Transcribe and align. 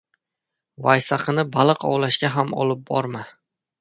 •Vaysaqini 0.85 1.45
baliq 1.57 1.85
ovlashga 1.91 2.33
ham 2.39 2.57
olib 2.65 2.83
borma. 2.91 3.23